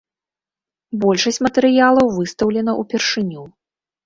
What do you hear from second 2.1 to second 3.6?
выстаўлена ўпершыню.